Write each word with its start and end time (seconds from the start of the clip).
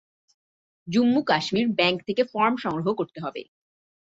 Jammu-Kashmir 0.87 1.67
bank 1.77 1.99
থেকে 2.07 2.23
form 2.23 2.55
সংগ্রহ 2.57 2.87
করতে 2.93 3.19
হবে। 3.19 3.41